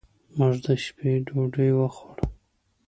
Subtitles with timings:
[0.37, 2.23] موږ د شپې ډوډۍ وخوړه.